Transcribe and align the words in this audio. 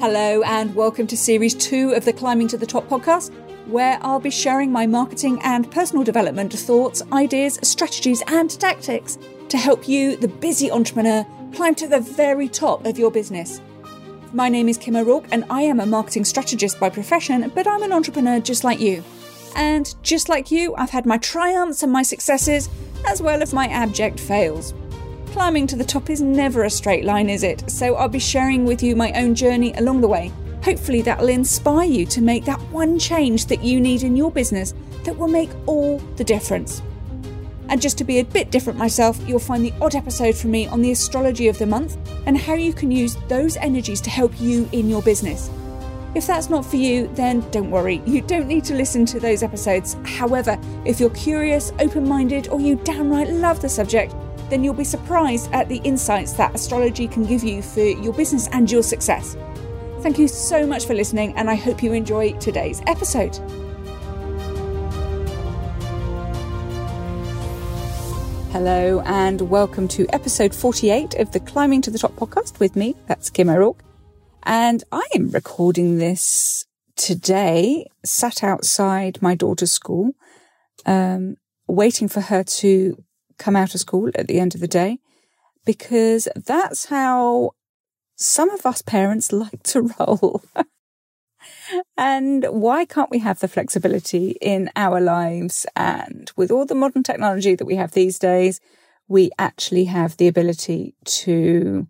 Hello, 0.00 0.42
and 0.42 0.74
welcome 0.74 1.06
to 1.06 1.16
series 1.16 1.54
two 1.54 1.92
of 1.92 2.04
the 2.04 2.12
Climbing 2.12 2.48
to 2.48 2.56
the 2.56 2.66
Top 2.66 2.88
podcast, 2.88 3.32
where 3.68 4.00
I'll 4.02 4.18
be 4.18 4.30
sharing 4.30 4.72
my 4.72 4.84
marketing 4.86 5.40
and 5.44 5.70
personal 5.70 6.02
development 6.02 6.52
thoughts, 6.52 7.00
ideas, 7.12 7.60
strategies, 7.62 8.20
and 8.26 8.50
tactics 8.58 9.16
to 9.48 9.58
help 9.58 9.86
you, 9.86 10.16
the 10.16 10.26
busy 10.26 10.72
entrepreneur, 10.72 11.24
climb 11.54 11.76
to 11.76 11.86
the 11.86 12.00
very 12.00 12.48
top 12.48 12.84
of 12.84 12.98
your 12.98 13.12
business. 13.12 13.60
My 14.32 14.48
name 14.48 14.68
is 14.68 14.76
Kim 14.76 14.96
O'Rourke, 14.96 15.26
and 15.30 15.44
I 15.50 15.62
am 15.62 15.78
a 15.78 15.86
marketing 15.86 16.24
strategist 16.24 16.80
by 16.80 16.90
profession, 16.90 17.52
but 17.54 17.68
I'm 17.68 17.84
an 17.84 17.92
entrepreneur 17.92 18.40
just 18.40 18.64
like 18.64 18.80
you. 18.80 19.04
And 19.54 19.94
just 20.02 20.28
like 20.28 20.50
you, 20.50 20.74
I've 20.74 20.90
had 20.90 21.06
my 21.06 21.18
triumphs 21.18 21.84
and 21.84 21.92
my 21.92 22.02
successes, 22.02 22.68
as 23.06 23.22
well 23.22 23.40
as 23.40 23.52
my 23.52 23.68
abject 23.68 24.18
fails. 24.18 24.74
Climbing 25.32 25.66
to 25.68 25.76
the 25.76 25.84
top 25.84 26.10
is 26.10 26.20
never 26.20 26.64
a 26.64 26.70
straight 26.70 27.06
line, 27.06 27.30
is 27.30 27.42
it? 27.42 27.68
So 27.70 27.94
I'll 27.94 28.06
be 28.06 28.18
sharing 28.18 28.66
with 28.66 28.82
you 28.82 28.94
my 28.94 29.12
own 29.12 29.34
journey 29.34 29.72
along 29.78 30.02
the 30.02 30.08
way. 30.08 30.30
Hopefully, 30.62 31.00
that'll 31.00 31.30
inspire 31.30 31.88
you 31.88 32.04
to 32.04 32.20
make 32.20 32.44
that 32.44 32.60
one 32.70 32.98
change 32.98 33.46
that 33.46 33.64
you 33.64 33.80
need 33.80 34.02
in 34.02 34.14
your 34.14 34.30
business 34.30 34.74
that 35.04 35.16
will 35.16 35.28
make 35.28 35.48
all 35.64 36.00
the 36.16 36.22
difference. 36.22 36.82
And 37.70 37.80
just 37.80 37.96
to 37.98 38.04
be 38.04 38.18
a 38.18 38.24
bit 38.26 38.50
different 38.50 38.78
myself, 38.78 39.18
you'll 39.26 39.38
find 39.38 39.64
the 39.64 39.72
odd 39.80 39.94
episode 39.94 40.36
from 40.36 40.50
me 40.50 40.66
on 40.66 40.82
the 40.82 40.92
astrology 40.92 41.48
of 41.48 41.58
the 41.58 41.66
month 41.66 41.96
and 42.26 42.36
how 42.36 42.52
you 42.52 42.74
can 42.74 42.90
use 42.90 43.16
those 43.28 43.56
energies 43.56 44.02
to 44.02 44.10
help 44.10 44.38
you 44.38 44.68
in 44.72 44.90
your 44.90 45.00
business. 45.00 45.50
If 46.14 46.26
that's 46.26 46.50
not 46.50 46.66
for 46.66 46.76
you, 46.76 47.08
then 47.14 47.40
don't 47.48 47.70
worry, 47.70 48.02
you 48.04 48.20
don't 48.20 48.48
need 48.48 48.64
to 48.64 48.74
listen 48.74 49.06
to 49.06 49.18
those 49.18 49.42
episodes. 49.42 49.96
However, 50.04 50.60
if 50.84 51.00
you're 51.00 51.08
curious, 51.08 51.72
open 51.78 52.06
minded, 52.06 52.48
or 52.48 52.60
you 52.60 52.76
downright 52.76 53.30
love 53.30 53.62
the 53.62 53.70
subject, 53.70 54.14
then 54.52 54.62
you'll 54.62 54.74
be 54.74 54.84
surprised 54.84 55.50
at 55.54 55.66
the 55.70 55.78
insights 55.78 56.34
that 56.34 56.54
astrology 56.54 57.08
can 57.08 57.24
give 57.24 57.42
you 57.42 57.62
for 57.62 57.80
your 57.80 58.12
business 58.12 58.48
and 58.48 58.70
your 58.70 58.82
success. 58.82 59.34
Thank 60.00 60.18
you 60.18 60.28
so 60.28 60.66
much 60.66 60.84
for 60.84 60.92
listening, 60.92 61.34
and 61.36 61.48
I 61.48 61.54
hope 61.54 61.82
you 61.82 61.94
enjoy 61.94 62.32
today's 62.32 62.82
episode. 62.86 63.34
Hello, 68.52 69.00
and 69.06 69.40
welcome 69.40 69.88
to 69.88 70.06
episode 70.12 70.54
48 70.54 71.14
of 71.14 71.32
the 71.32 71.40
Climbing 71.40 71.80
to 71.80 71.90
the 71.90 71.98
Top 71.98 72.12
podcast 72.12 72.60
with 72.60 72.76
me. 72.76 72.94
That's 73.06 73.30
Kim 73.30 73.48
O'Rourke. 73.48 73.82
And 74.42 74.84
I 74.92 75.06
am 75.14 75.30
recording 75.30 75.96
this 75.96 76.66
today, 76.94 77.86
sat 78.04 78.44
outside 78.44 79.22
my 79.22 79.34
daughter's 79.34 79.72
school, 79.72 80.10
um, 80.84 81.36
waiting 81.66 82.06
for 82.06 82.20
her 82.20 82.44
to 82.44 83.02
come 83.38 83.56
out 83.56 83.74
of 83.74 83.80
school 83.80 84.10
at 84.14 84.28
the 84.28 84.40
end 84.40 84.54
of 84.54 84.60
the 84.60 84.68
day 84.68 84.98
because 85.64 86.28
that's 86.34 86.86
how 86.86 87.52
some 88.16 88.50
of 88.50 88.66
us 88.66 88.82
parents 88.82 89.32
like 89.42 89.62
to 89.64 89.90
roll. 89.98 90.42
and 91.96 92.44
why 92.50 92.84
can't 92.84 93.10
we 93.10 93.18
have 93.18 93.40
the 93.40 93.48
flexibility 93.48 94.36
in 94.40 94.70
our 94.76 95.00
lives? 95.00 95.66
And 95.76 96.30
with 96.36 96.50
all 96.50 96.66
the 96.66 96.74
modern 96.74 97.02
technology 97.02 97.54
that 97.54 97.64
we 97.64 97.76
have 97.76 97.92
these 97.92 98.18
days, 98.18 98.60
we 99.08 99.30
actually 99.38 99.84
have 99.84 100.16
the 100.16 100.28
ability 100.28 100.94
to 101.04 101.86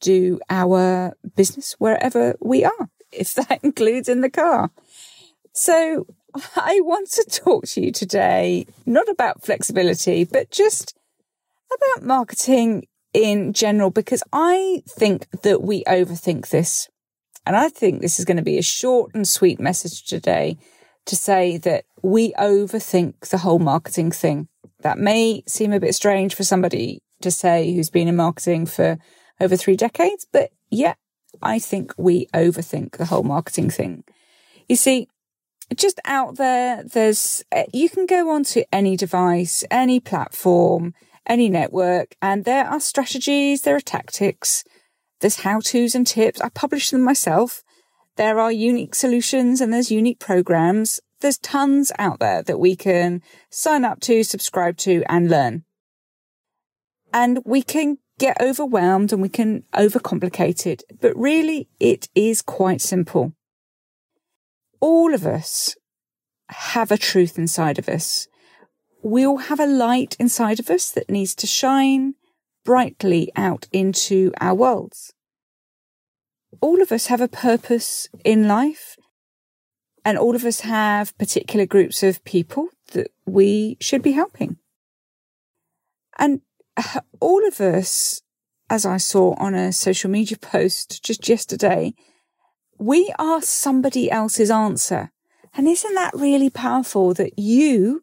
do 0.00 0.38
our 0.50 1.16
business 1.34 1.74
wherever 1.78 2.36
we 2.40 2.64
are, 2.64 2.88
if 3.12 3.34
that 3.34 3.60
includes 3.62 4.08
in 4.08 4.20
the 4.20 4.30
car. 4.30 4.70
So 5.52 6.06
I 6.56 6.80
want 6.82 7.10
to 7.12 7.24
talk 7.24 7.64
to 7.68 7.80
you 7.80 7.92
today, 7.92 8.66
not 8.86 9.08
about 9.08 9.42
flexibility, 9.42 10.24
but 10.24 10.50
just 10.50 10.96
about 11.72 12.04
marketing 12.04 12.86
in 13.12 13.52
general, 13.52 13.90
because 13.90 14.22
I 14.32 14.82
think 14.88 15.30
that 15.42 15.62
we 15.62 15.84
overthink 15.84 16.48
this. 16.48 16.88
And 17.46 17.56
I 17.56 17.68
think 17.68 18.00
this 18.00 18.18
is 18.18 18.24
going 18.24 18.38
to 18.38 18.42
be 18.42 18.58
a 18.58 18.62
short 18.62 19.14
and 19.14 19.28
sweet 19.28 19.60
message 19.60 20.04
today 20.04 20.56
to 21.06 21.14
say 21.14 21.58
that 21.58 21.84
we 22.02 22.32
overthink 22.32 23.28
the 23.28 23.38
whole 23.38 23.58
marketing 23.58 24.10
thing. 24.10 24.48
That 24.80 24.98
may 24.98 25.42
seem 25.46 25.72
a 25.72 25.80
bit 25.80 25.94
strange 25.94 26.34
for 26.34 26.42
somebody 26.42 27.00
to 27.20 27.30
say 27.30 27.74
who's 27.74 27.90
been 27.90 28.08
in 28.08 28.16
marketing 28.16 28.66
for 28.66 28.98
over 29.40 29.56
three 29.56 29.76
decades, 29.76 30.26
but 30.32 30.50
yeah, 30.70 30.94
I 31.42 31.58
think 31.58 31.92
we 31.96 32.26
overthink 32.34 32.96
the 32.96 33.06
whole 33.06 33.22
marketing 33.22 33.70
thing. 33.70 34.04
You 34.68 34.76
see, 34.76 35.08
just 35.76 36.00
out 36.04 36.36
there, 36.36 36.82
there's, 36.82 37.42
uh, 37.50 37.64
you 37.72 37.88
can 37.88 38.06
go 38.06 38.30
onto 38.30 38.64
any 38.72 38.96
device, 38.96 39.64
any 39.70 40.00
platform, 40.00 40.94
any 41.26 41.48
network, 41.48 42.16
and 42.20 42.44
there 42.44 42.66
are 42.66 42.80
strategies, 42.80 43.62
there 43.62 43.76
are 43.76 43.80
tactics, 43.80 44.64
there's 45.20 45.40
how 45.40 45.60
to's 45.60 45.94
and 45.94 46.06
tips. 46.06 46.40
I 46.42 46.50
publish 46.50 46.90
them 46.90 47.02
myself. 47.02 47.62
There 48.16 48.38
are 48.38 48.52
unique 48.52 48.94
solutions 48.94 49.60
and 49.60 49.72
there's 49.72 49.90
unique 49.90 50.18
programs. 50.18 51.00
There's 51.20 51.38
tons 51.38 51.90
out 51.98 52.20
there 52.20 52.42
that 52.42 52.60
we 52.60 52.76
can 52.76 53.22
sign 53.50 53.86
up 53.86 54.00
to, 54.00 54.22
subscribe 54.22 54.76
to, 54.78 55.02
and 55.08 55.30
learn. 55.30 55.64
And 57.12 57.38
we 57.46 57.62
can 57.62 57.98
get 58.18 58.40
overwhelmed 58.40 59.12
and 59.12 59.22
we 59.22 59.30
can 59.30 59.64
overcomplicate 59.72 60.66
it, 60.66 60.82
but 61.00 61.16
really 61.16 61.68
it 61.80 62.08
is 62.14 62.42
quite 62.42 62.80
simple 62.80 63.32
all 64.84 65.14
of 65.14 65.24
us 65.24 65.76
have 66.50 66.92
a 66.92 66.98
truth 66.98 67.38
inside 67.38 67.78
of 67.78 67.88
us. 67.88 68.28
We 69.02 69.26
all 69.26 69.38
have 69.38 69.58
a 69.58 69.66
light 69.66 70.14
inside 70.20 70.60
of 70.60 70.68
us 70.68 70.90
that 70.90 71.08
needs 71.08 71.34
to 71.36 71.46
shine 71.46 72.16
brightly 72.66 73.32
out 73.34 73.66
into 73.72 74.30
our 74.42 74.54
worlds. 74.54 75.14
All 76.60 76.82
of 76.82 76.92
us 76.92 77.06
have 77.06 77.22
a 77.22 77.28
purpose 77.28 78.08
in 78.26 78.46
life 78.46 78.98
and 80.04 80.18
all 80.18 80.36
of 80.36 80.44
us 80.44 80.60
have 80.60 81.16
particular 81.16 81.64
groups 81.64 82.02
of 82.02 82.22
people 82.24 82.68
that 82.92 83.10
we 83.24 83.78
should 83.80 84.02
be 84.02 84.12
helping. 84.12 84.58
And 86.18 86.42
all 87.20 87.48
of 87.48 87.58
us, 87.58 88.20
as 88.68 88.84
I 88.84 88.98
saw 88.98 89.34
on 89.38 89.54
a 89.54 89.72
social 89.72 90.10
media 90.10 90.36
post 90.36 91.02
just 91.02 91.26
yesterday, 91.26 91.94
we 92.78 93.12
are 93.18 93.40
somebody 93.42 94.10
else's 94.10 94.50
answer. 94.50 95.10
And 95.56 95.68
isn't 95.68 95.94
that 95.94 96.14
really 96.14 96.50
powerful 96.50 97.14
that 97.14 97.38
you 97.38 98.02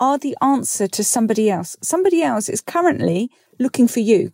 are 0.00 0.18
the 0.18 0.36
answer 0.42 0.88
to 0.88 1.04
somebody 1.04 1.50
else? 1.50 1.76
Somebody 1.82 2.22
else 2.22 2.48
is 2.48 2.60
currently 2.60 3.30
looking 3.58 3.86
for 3.86 4.00
you, 4.00 4.32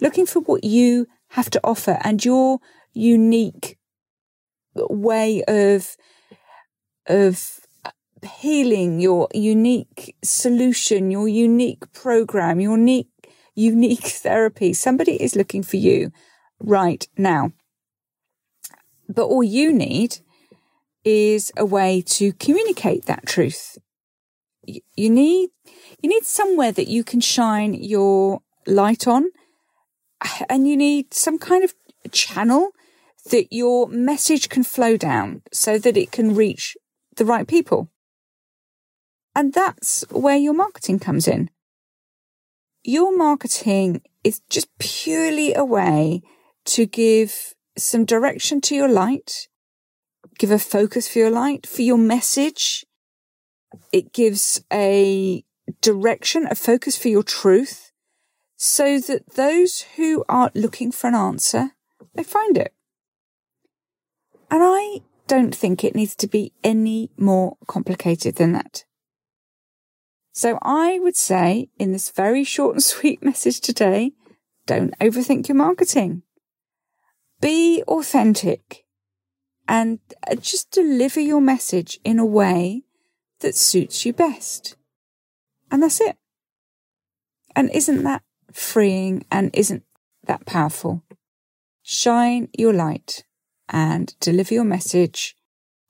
looking 0.00 0.26
for 0.26 0.40
what 0.40 0.64
you 0.64 1.06
have 1.28 1.50
to 1.50 1.60
offer 1.64 1.98
and 2.02 2.24
your 2.24 2.60
unique 2.92 3.78
way 4.74 5.42
of, 5.48 5.96
of 7.08 7.60
healing, 8.24 9.00
your 9.00 9.28
unique 9.34 10.14
solution, 10.22 11.10
your 11.10 11.28
unique 11.28 11.92
program, 11.92 12.60
your 12.60 12.76
unique, 12.76 13.08
unique 13.54 14.06
therapy. 14.24 14.72
Somebody 14.72 15.20
is 15.20 15.34
looking 15.34 15.62
for 15.62 15.76
you 15.76 16.12
right 16.60 17.06
now. 17.16 17.52
But 19.08 19.26
all 19.26 19.42
you 19.42 19.72
need 19.72 20.18
is 21.04 21.52
a 21.56 21.64
way 21.64 22.02
to 22.06 22.32
communicate 22.34 23.04
that 23.04 23.26
truth. 23.26 23.78
You 24.66 25.10
need, 25.10 25.50
you 26.02 26.08
need 26.08 26.24
somewhere 26.24 26.72
that 26.72 26.88
you 26.88 27.04
can 27.04 27.20
shine 27.20 27.74
your 27.74 28.40
light 28.66 29.06
on 29.06 29.26
and 30.48 30.66
you 30.66 30.76
need 30.76 31.12
some 31.12 31.38
kind 31.38 31.64
of 31.64 31.74
channel 32.10 32.70
that 33.30 33.52
your 33.52 33.88
message 33.88 34.48
can 34.48 34.64
flow 34.64 34.96
down 34.96 35.42
so 35.52 35.78
that 35.78 35.96
it 35.96 36.12
can 36.12 36.34
reach 36.34 36.76
the 37.16 37.24
right 37.24 37.46
people. 37.46 37.90
And 39.34 39.52
that's 39.52 40.04
where 40.10 40.36
your 40.36 40.54
marketing 40.54 40.98
comes 40.98 41.26
in. 41.26 41.50
Your 42.82 43.16
marketing 43.16 44.02
is 44.22 44.40
just 44.48 44.68
purely 44.78 45.54
a 45.54 45.64
way 45.64 46.22
to 46.66 46.86
give 46.86 47.54
some 47.76 48.04
direction 48.04 48.60
to 48.62 48.74
your 48.74 48.88
light, 48.88 49.48
give 50.38 50.50
a 50.50 50.58
focus 50.58 51.08
for 51.08 51.18
your 51.18 51.30
light, 51.30 51.66
for 51.66 51.82
your 51.82 51.98
message. 51.98 52.84
It 53.92 54.12
gives 54.12 54.62
a 54.72 55.44
direction, 55.80 56.46
a 56.50 56.54
focus 56.54 56.96
for 56.96 57.08
your 57.08 57.22
truth 57.22 57.92
so 58.56 58.98
that 59.00 59.34
those 59.34 59.82
who 59.96 60.24
are 60.28 60.50
looking 60.54 60.92
for 60.92 61.08
an 61.08 61.14
answer, 61.14 61.72
they 62.14 62.22
find 62.22 62.56
it. 62.56 62.72
And 64.50 64.62
I 64.62 65.00
don't 65.26 65.54
think 65.54 65.82
it 65.82 65.94
needs 65.94 66.14
to 66.16 66.26
be 66.26 66.52
any 66.62 67.10
more 67.16 67.56
complicated 67.66 68.36
than 68.36 68.52
that. 68.52 68.84
So 70.32 70.58
I 70.62 70.98
would 70.98 71.16
say 71.16 71.70
in 71.78 71.92
this 71.92 72.10
very 72.10 72.44
short 72.44 72.74
and 72.74 72.82
sweet 72.82 73.22
message 73.24 73.60
today, 73.60 74.12
don't 74.66 74.98
overthink 74.98 75.48
your 75.48 75.56
marketing 75.56 76.22
be 77.40 77.82
authentic 77.88 78.84
and 79.66 79.98
uh, 80.30 80.34
just 80.34 80.70
deliver 80.70 81.20
your 81.20 81.40
message 81.40 81.98
in 82.04 82.18
a 82.18 82.26
way 82.26 82.84
that 83.40 83.54
suits 83.54 84.04
you 84.04 84.12
best. 84.12 84.76
And 85.70 85.82
that's 85.82 86.00
it. 86.00 86.16
And 87.56 87.70
isn't 87.72 88.02
that 88.04 88.22
freeing 88.52 89.24
and 89.30 89.50
isn't 89.52 89.82
that 90.26 90.46
powerful. 90.46 91.02
Shine 91.82 92.48
your 92.56 92.72
light 92.72 93.24
and 93.68 94.14
deliver 94.20 94.54
your 94.54 94.64
message 94.64 95.36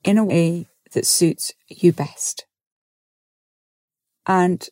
in 0.03 0.19
a 0.19 0.25
way 0.25 0.67
that 0.93 1.07
suits 1.07 1.53
you 1.69 1.93
best. 1.93 2.47
And 4.27 4.67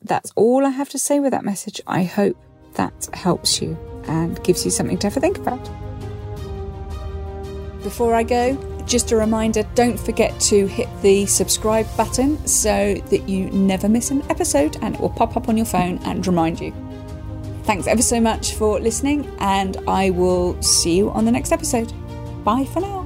that's 0.00 0.32
all 0.34 0.64
I 0.64 0.70
have 0.70 0.88
to 0.90 0.98
say 0.98 1.20
with 1.20 1.32
that 1.32 1.44
message. 1.44 1.80
I 1.86 2.04
hope 2.04 2.36
that 2.74 3.08
helps 3.12 3.60
you 3.60 3.76
and 4.08 4.42
gives 4.42 4.64
you 4.64 4.70
something 4.70 4.98
to 4.98 5.06
ever 5.06 5.20
think 5.20 5.38
about. 5.38 5.85
Before 7.86 8.16
I 8.16 8.24
go, 8.24 8.82
just 8.84 9.12
a 9.12 9.16
reminder 9.16 9.62
don't 9.76 9.96
forget 9.96 10.40
to 10.40 10.66
hit 10.66 10.88
the 11.02 11.24
subscribe 11.26 11.86
button 11.96 12.44
so 12.44 12.94
that 12.94 13.28
you 13.28 13.48
never 13.50 13.88
miss 13.88 14.10
an 14.10 14.28
episode 14.28 14.76
and 14.82 14.96
it 14.96 15.00
will 15.00 15.08
pop 15.08 15.36
up 15.36 15.48
on 15.48 15.56
your 15.56 15.66
phone 15.66 15.98
and 15.98 16.26
remind 16.26 16.60
you. 16.60 16.74
Thanks 17.62 17.86
ever 17.86 18.02
so 18.02 18.20
much 18.20 18.54
for 18.54 18.80
listening, 18.80 19.32
and 19.38 19.76
I 19.86 20.10
will 20.10 20.60
see 20.60 20.96
you 20.96 21.10
on 21.10 21.24
the 21.26 21.30
next 21.30 21.52
episode. 21.52 21.92
Bye 22.42 22.64
for 22.64 22.80
now. 22.80 23.05